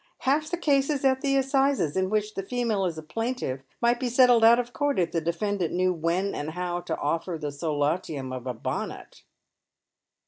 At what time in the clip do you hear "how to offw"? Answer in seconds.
6.53-7.39